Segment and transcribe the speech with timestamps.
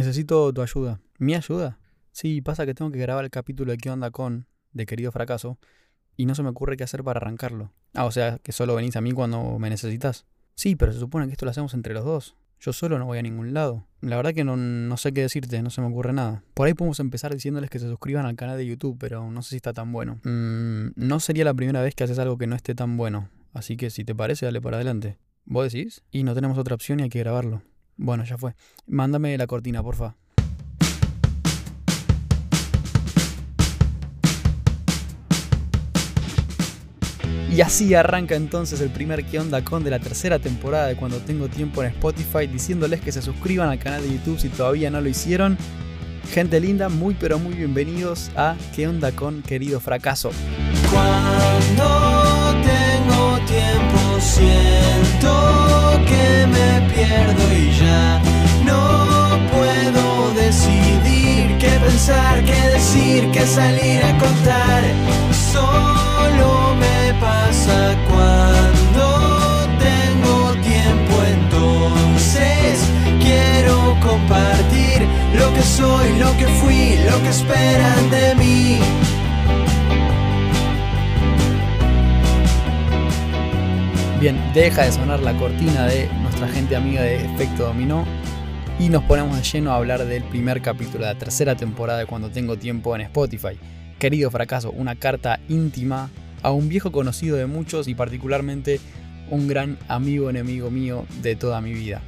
[0.00, 0.98] Necesito tu ayuda.
[1.18, 1.78] ¿Mi ayuda?
[2.10, 4.46] Sí, pasa que tengo que grabar el capítulo de ¿Qué onda con?
[4.72, 5.58] de Querido Fracaso
[6.16, 7.70] y no se me ocurre qué hacer para arrancarlo.
[7.92, 10.24] Ah, o sea, que solo venís a mí cuando me necesitas.
[10.54, 12.34] Sí, pero se supone que esto lo hacemos entre los dos.
[12.60, 13.86] Yo solo no voy a ningún lado.
[14.00, 16.44] La verdad que no, no sé qué decirte, no se me ocurre nada.
[16.54, 19.50] Por ahí podemos empezar diciéndoles que se suscriban al canal de YouTube, pero no sé
[19.50, 20.20] si está tan bueno.
[20.24, 23.28] Mm, no sería la primera vez que haces algo que no esté tan bueno.
[23.52, 25.18] Así que si te parece, dale para adelante.
[25.46, 26.02] ¿Vos decís?
[26.10, 27.62] Y no tenemos otra opción y hay que grabarlo.
[28.02, 28.54] Bueno, ya fue.
[28.86, 30.14] Mándame la cortina, porfa.
[37.52, 41.18] Y así arranca entonces el primer que onda con de la tercera temporada de Cuando
[41.18, 45.02] Tengo Tiempo en Spotify, diciéndoles que se suscriban al canal de YouTube si todavía no
[45.02, 45.58] lo hicieron.
[46.32, 50.30] Gente linda, muy pero muy bienvenidos a ¿Qué onda con querido fracaso?
[50.90, 54.69] Cuando tengo tiempo siento
[63.46, 64.82] salir a contar.
[65.52, 72.84] Solo me pasa cuando tengo tiempo, entonces
[73.20, 75.06] quiero compartir
[75.38, 78.78] lo que soy, lo que fui, lo que esperan de mí.
[84.20, 88.04] Bien, deja de sonar la cortina de nuestra gente amiga de Efecto Dominó
[88.80, 92.06] y nos ponemos de lleno a hablar del primer capítulo de la tercera temporada de
[92.06, 93.58] Cuando Tengo Tiempo en Spotify.
[93.98, 96.08] Querido fracaso, una carta íntima
[96.42, 98.80] a un viejo conocido de muchos y particularmente
[99.28, 102.00] un gran amigo enemigo mío de toda mi vida.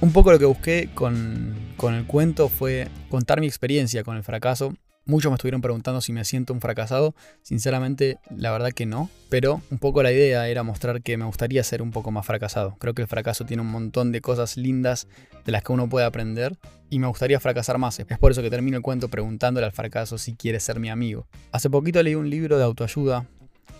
[0.00, 4.22] Un poco lo que busqué con, con el cuento fue contar mi experiencia con el
[4.22, 4.74] fracaso
[5.08, 7.14] Muchos me estuvieron preguntando si me siento un fracasado.
[7.42, 9.08] Sinceramente, la verdad que no.
[9.28, 12.74] Pero un poco la idea era mostrar que me gustaría ser un poco más fracasado.
[12.80, 15.06] Creo que el fracaso tiene un montón de cosas lindas
[15.44, 16.58] de las que uno puede aprender.
[16.90, 18.00] Y me gustaría fracasar más.
[18.00, 21.28] Es por eso que termino el cuento preguntándole al fracaso si quiere ser mi amigo.
[21.52, 23.28] Hace poquito leí un libro de autoayuda,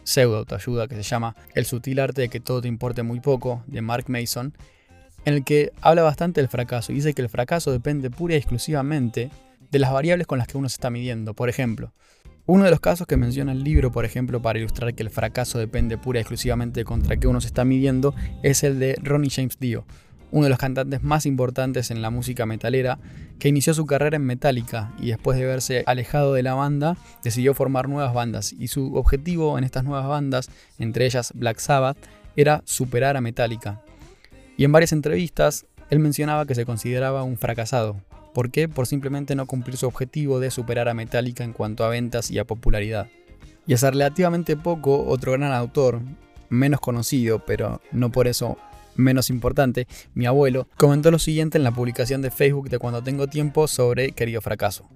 [0.05, 3.65] pseudo autoayuda, que se llama El sutil arte de que todo te importe muy poco,
[3.67, 4.55] de Mark Mason,
[5.25, 8.37] en el que habla bastante del fracaso y dice que el fracaso depende pura y
[8.37, 9.31] exclusivamente
[9.71, 11.35] de las variables con las que uno se está midiendo.
[11.35, 11.93] Por ejemplo,
[12.47, 15.59] uno de los casos que menciona el libro, por ejemplo, para ilustrar que el fracaso
[15.59, 19.59] depende pura y exclusivamente contra qué uno se está midiendo, es el de Ronnie James
[19.59, 19.85] Dio,
[20.31, 23.01] uno de los cantantes más importantes en la música metalera,
[23.41, 27.53] que inició su carrera en Metallica y después de verse alejado de la banda, decidió
[27.53, 30.49] formar nuevas bandas y su objetivo en estas nuevas bandas,
[30.79, 31.99] entre ellas Black Sabbath,
[32.37, 33.83] era superar a Metallica.
[34.57, 38.01] Y en varias entrevistas, él mencionaba que se consideraba un fracasado,
[38.37, 38.69] ¿Por qué?
[38.69, 42.39] Por simplemente no cumplir su objetivo de superar a Metallica en cuanto a ventas y
[42.39, 43.09] a popularidad.
[43.67, 46.03] Y hace relativamente poco, otro gran autor,
[46.51, 48.59] menos conocido, pero no por eso
[48.95, 53.27] menos importante, mi abuelo, comentó lo siguiente en la publicación de Facebook de Cuando Tengo
[53.27, 54.87] Tiempo sobre Querido Fracaso.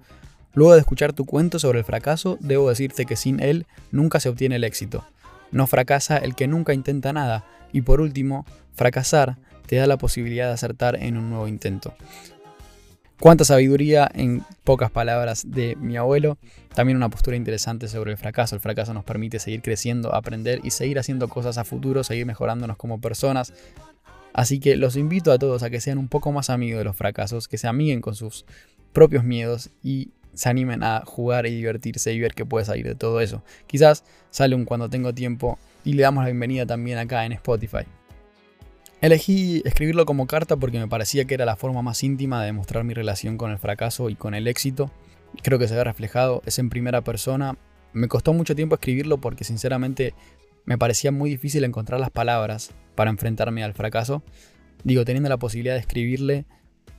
[0.53, 4.29] Luego de escuchar tu cuento sobre el fracaso, debo decirte que sin él nunca se
[4.29, 5.03] obtiene el éxito.
[5.51, 7.43] No fracasa el que nunca intenta nada.
[7.73, 11.95] Y por último, fracasar te da la posibilidad de acertar en un nuevo intento.
[13.21, 16.39] Cuánta sabiduría en pocas palabras de mi abuelo.
[16.73, 18.55] También una postura interesante sobre el fracaso.
[18.55, 22.77] El fracaso nos permite seguir creciendo, aprender y seguir haciendo cosas a futuro, seguir mejorándonos
[22.77, 23.53] como personas.
[24.33, 26.95] Así que los invito a todos a que sean un poco más amigos de los
[26.95, 28.43] fracasos, que se amiguen con sus
[28.91, 32.95] propios miedos y se animen a jugar y divertirse y ver qué puede salir de
[32.95, 33.43] todo eso.
[33.67, 37.85] Quizás sale un cuando tengo tiempo y le damos la bienvenida también acá en Spotify.
[39.01, 42.83] Elegí escribirlo como carta porque me parecía que era la forma más íntima de demostrar
[42.83, 44.91] mi relación con el fracaso y con el éxito.
[45.41, 47.57] Creo que se ve reflejado, es en primera persona.
[47.93, 50.13] Me costó mucho tiempo escribirlo porque sinceramente
[50.65, 54.21] me parecía muy difícil encontrar las palabras para enfrentarme al fracaso.
[54.83, 56.45] Digo, teniendo la posibilidad de escribirle,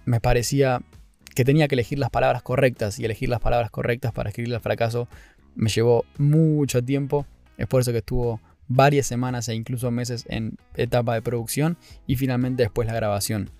[0.05, 0.83] me parecía
[1.37, 4.61] que tenía que elegir las palabras correctas y elegir las palabras correctas para escribirle al
[4.61, 5.07] fracaso
[5.55, 7.27] me llevó mucho tiempo.
[7.59, 8.41] Es por eso que estuvo
[8.75, 13.51] varias semanas e incluso meses en etapa de producción y finalmente después la grabación.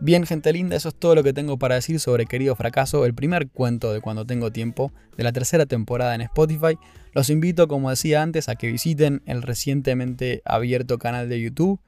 [0.00, 3.14] Bien, gente linda, eso es todo lo que tengo para decir sobre Querido Fracaso, el
[3.14, 6.78] primer cuento de Cuando Tengo Tiempo de la tercera temporada en Spotify.
[7.14, 11.80] Los invito, como decía antes, a que visiten el recientemente abierto canal de YouTube,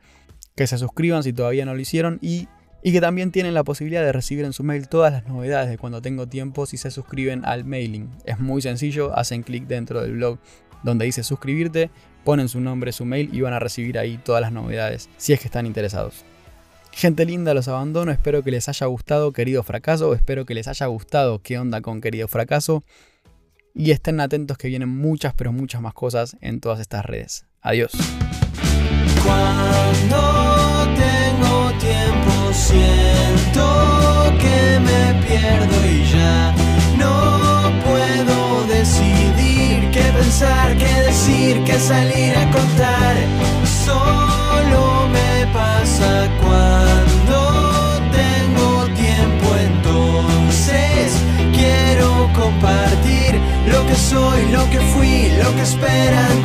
[0.57, 2.49] que se suscriban si todavía no lo hicieron y,
[2.83, 5.79] y que también tienen la posibilidad de recibir en su mail todas las novedades de
[5.79, 8.11] Cuando Tengo Tiempo si se suscriben al mailing.
[8.25, 10.41] Es muy sencillo, hacen clic dentro del blog
[10.83, 11.91] donde dice suscribirte,
[12.25, 15.41] ponen su nombre, su mail y van a recibir ahí todas las novedades si es
[15.41, 16.25] que están interesados.
[16.93, 20.87] Gente linda, los abandono, espero que les haya gustado Querido Fracaso, espero que les haya
[20.87, 22.83] gustado qué onda con Querido Fracaso
[23.75, 27.47] y estén atentos que vienen muchas pero muchas más cosas en todas estas redes.
[27.63, 27.93] Adiós.
[41.71, 43.15] que salir a contar.
[43.85, 47.37] Solo me pasa cuando
[48.21, 51.13] tengo tiempo, entonces
[51.53, 53.33] quiero compartir
[53.73, 56.43] lo que soy, lo que fui, lo que esperan